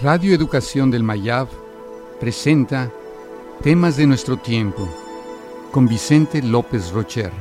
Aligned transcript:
Radio 0.00 0.32
Educación 0.32 0.92
del 0.92 1.02
Mayab 1.02 1.48
presenta 2.20 2.88
Temas 3.64 3.96
de 3.96 4.06
nuestro 4.06 4.36
tiempo 4.36 4.88
con 5.72 5.88
Vicente 5.88 6.40
López 6.40 6.92
Rocher. 6.92 7.32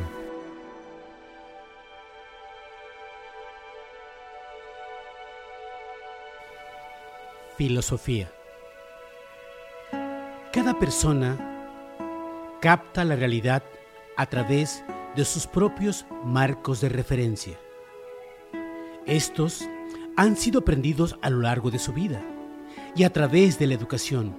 Filosofía. 7.57 8.31
Cada 10.51 10.79
persona 10.79 11.37
capta 12.59 13.05
la 13.05 13.15
realidad 13.15 13.61
a 14.15 14.25
través 14.25 14.83
de 15.15 15.25
sus 15.25 15.45
propios 15.45 16.07
marcos 16.23 16.81
de 16.81 16.89
referencia. 16.89 17.59
Estos 19.05 19.63
han 20.15 20.35
sido 20.35 20.61
aprendidos 20.61 21.19
a 21.21 21.29
lo 21.29 21.41
largo 21.41 21.69
de 21.69 21.77
su 21.77 21.93
vida 21.93 22.19
y 22.97 23.03
a 23.03 23.13
través 23.13 23.59
de 23.59 23.67
la 23.67 23.75
educación. 23.75 24.35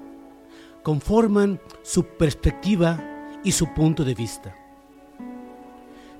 Conforman 0.82 1.60
su 1.82 2.04
perspectiva 2.04 2.98
y 3.44 3.52
su 3.52 3.72
punto 3.72 4.04
de 4.04 4.14
vista. 4.14 4.54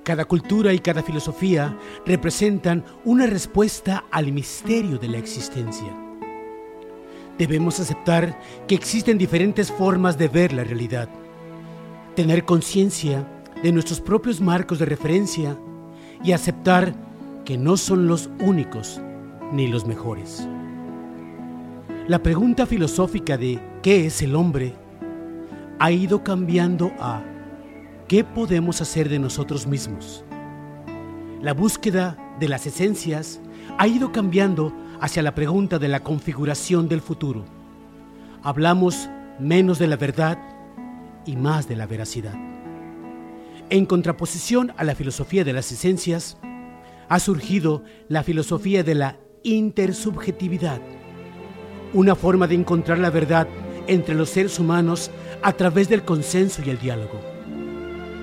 Cada 0.03 0.25
cultura 0.25 0.73
y 0.73 0.79
cada 0.79 1.03
filosofía 1.03 1.77
representan 2.05 2.85
una 3.03 3.27
respuesta 3.27 4.05
al 4.09 4.31
misterio 4.31 4.97
de 4.97 5.09
la 5.09 5.17
existencia. 5.17 5.95
Debemos 7.37 7.79
aceptar 7.79 8.39
que 8.67 8.75
existen 8.75 9.17
diferentes 9.17 9.71
formas 9.71 10.17
de 10.17 10.29
ver 10.29 10.53
la 10.53 10.63
realidad, 10.63 11.09
tener 12.15 12.45
conciencia 12.45 13.27
de 13.61 13.71
nuestros 13.71 13.99
propios 13.99 14.41
marcos 14.41 14.79
de 14.79 14.85
referencia 14.85 15.57
y 16.23 16.31
aceptar 16.31 16.93
que 17.45 17.57
no 17.57 17.77
son 17.77 18.07
los 18.07 18.29
únicos 18.39 19.01
ni 19.51 19.67
los 19.67 19.85
mejores. 19.85 20.47
La 22.09 22.23
pregunta 22.23 22.65
filosófica 22.65 23.37
de 23.37 23.59
¿qué 23.83 24.07
es 24.07 24.23
el 24.23 24.35
hombre? 24.35 24.73
ha 25.77 25.91
ido 25.91 26.23
cambiando 26.23 26.91
a 26.99 27.21
¿qué 28.07 28.23
podemos 28.23 28.81
hacer 28.81 29.09
de 29.09 29.19
nosotros 29.19 29.67
mismos? 29.67 30.25
La 31.39 31.53
búsqueda 31.53 32.17
de 32.39 32.47
las 32.47 32.65
esencias 32.65 33.39
ha 33.77 33.87
ido 33.87 34.11
cambiando 34.11 34.73
hacia 34.99 35.21
la 35.21 35.35
pregunta 35.35 35.77
de 35.77 35.87
la 35.87 35.99
configuración 35.99 36.89
del 36.89 37.01
futuro. 37.01 37.45
Hablamos 38.41 39.07
menos 39.37 39.77
de 39.77 39.85
la 39.85 39.95
verdad 39.95 40.39
y 41.27 41.35
más 41.35 41.67
de 41.67 41.75
la 41.75 41.85
veracidad. 41.85 42.33
En 43.69 43.85
contraposición 43.85 44.73
a 44.77 44.83
la 44.83 44.95
filosofía 44.95 45.43
de 45.43 45.53
las 45.53 45.71
esencias, 45.71 46.39
ha 47.07 47.19
surgido 47.19 47.83
la 48.07 48.23
filosofía 48.23 48.83
de 48.83 48.95
la 48.95 49.19
intersubjetividad 49.43 50.81
una 51.93 52.15
forma 52.15 52.47
de 52.47 52.55
encontrar 52.55 52.99
la 52.99 53.09
verdad 53.09 53.47
entre 53.87 54.15
los 54.15 54.29
seres 54.29 54.59
humanos 54.59 55.09
a 55.41 55.53
través 55.53 55.89
del 55.89 56.03
consenso 56.03 56.61
y 56.65 56.69
el 56.69 56.79
diálogo. 56.79 57.19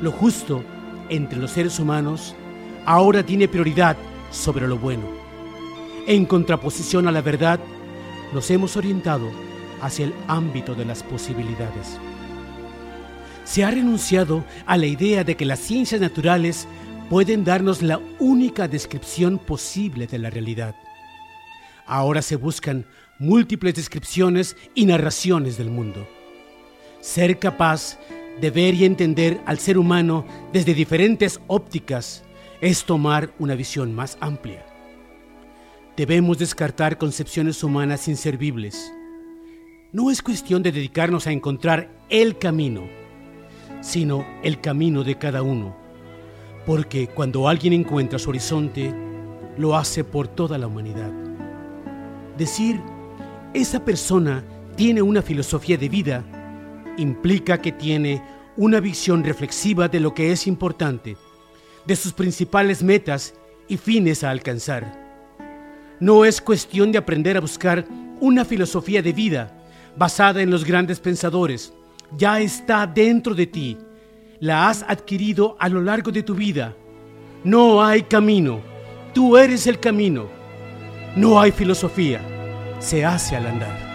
Lo 0.01 0.13
justo 0.13 0.63
entre 1.09 1.39
los 1.39 1.51
seres 1.51 1.79
humanos 1.79 2.35
ahora 2.85 3.25
tiene 3.25 3.49
prioridad 3.49 3.97
sobre 4.31 4.69
lo 4.69 4.79
bueno. 4.79 5.05
En 6.07 6.25
contraposición 6.27 7.09
a 7.09 7.13
la 7.13 7.21
verdad, 7.21 7.59
nos 8.33 8.51
hemos 8.51 8.77
orientado 8.77 9.31
hacia 9.81 10.07
el 10.07 10.15
ámbito 10.29 10.75
de 10.75 10.85
las 10.85 11.03
posibilidades. 11.03 11.99
Se 13.45 13.65
ha 13.65 13.71
renunciado 13.71 14.45
a 14.67 14.77
la 14.77 14.87
idea 14.87 15.25
de 15.25 15.37
que 15.37 15.45
las 15.45 15.61
ciencias 15.61 16.01
naturales 16.01 16.67
pueden 17.09 17.45
darnos 17.45 17.83
la 17.83 18.01
única 18.19 18.69
descripción 18.69 19.39
posible 19.39 20.07
de 20.07 20.19
la 20.19 20.31
realidad. 20.31 20.75
Ahora 21.87 22.23
se 22.23 22.37
buscan 22.37 22.85
múltiples 23.19 23.75
descripciones 23.75 24.57
y 24.75 24.87
narraciones 24.87 25.57
del 25.57 25.71
mundo. 25.71 26.07
Ser 27.01 27.39
capaz 27.39 27.99
de 28.41 28.51
ver 28.51 28.75
y 28.75 28.85
entender 28.85 29.41
al 29.47 29.59
ser 29.59 29.79
humano 29.79 30.27
desde 30.53 30.75
diferentes 30.75 31.41
ópticas 31.47 32.25
es 32.61 32.85
tomar 32.85 33.33
una 33.39 33.55
visión 33.55 33.95
más 33.95 34.19
amplia. 34.21 34.65
Debemos 35.97 36.39
descartar 36.39 36.99
concepciones 36.99 37.63
humanas 37.65 38.07
inservibles. 38.09 38.93
No 39.93 40.11
es 40.11 40.21
cuestión 40.21 40.63
de 40.63 40.73
dedicarnos 40.73 41.27
a 41.27 41.33
encontrar 41.33 41.91
el 42.11 42.37
camino, 42.37 42.83
sino 43.81 44.27
el 44.43 44.61
camino 44.61 45.05
de 45.05 45.17
cada 45.17 45.43
uno. 45.43 45.75
Porque 46.67 47.07
cuando 47.07 47.49
alguien 47.49 47.73
encuentra 47.73 48.19
su 48.19 48.29
horizonte, 48.29 48.93
lo 49.57 49.75
hace 49.75 50.05
por 50.05 50.29
toda 50.29 50.59
la 50.59 50.67
humanidad. 50.67 51.13
Decir 52.37 52.79
esa 53.57 53.83
persona 53.83 54.45
tiene 54.77 55.01
una 55.01 55.23
filosofía 55.23 55.79
de 55.79 55.89
vida 55.89 56.23
implica 56.99 57.61
que 57.61 57.73
tiene 57.73 58.23
una 58.59 58.81
visión 58.81 59.25
reflexiva 59.25 59.89
de 59.89 59.99
lo 59.99 60.13
que 60.13 60.31
es 60.31 60.47
importante, 60.47 61.17
de 61.87 61.97
sus 61.97 62.13
principales 62.13 62.83
metas 62.83 63.35
y 63.67 63.79
fines 63.79 64.25
a 64.25 64.31
alcanzar. 64.31 64.85
No 66.01 66.27
es 66.27 66.43
cuestión 66.43 66.93
de 66.93 66.99
aprender 66.99 67.39
a 67.39 67.41
buscar 67.41 67.87
una 68.21 68.45
filosofía 68.45 69.01
de 69.01 69.15
vida 69.15 69.57
basada 69.97 70.43
en 70.43 70.51
los 70.51 70.63
grandes 70.63 71.01
pensadores. 71.01 71.73
Ya 72.15 72.41
está 72.41 72.87
dentro 72.87 73.35
de 73.35 73.47
ti. 73.47 73.79
La 74.39 74.69
has 74.69 74.83
adquirido 74.83 75.57
a 75.59 75.71
lo 75.71 75.81
largo 75.81 76.13
de 76.13 76.23
tu 76.23 76.35
vida. 76.35 76.77
No 77.43 77.83
hay 77.83 78.03
camino. 78.03 78.61
Tú 79.15 79.39
eres 79.39 79.67
el 79.67 79.81
camino. 79.81 80.27
No 81.17 81.41
hay 81.41 81.53
filosofía 81.53 82.36
se 82.79 83.05
hace 83.05 83.37
al 83.37 83.47
andar. 83.47 83.86